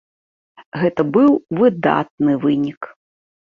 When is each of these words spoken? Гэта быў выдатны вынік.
Гэта 0.83 1.01
быў 1.17 1.29
выдатны 1.59 2.33
вынік. 2.47 2.81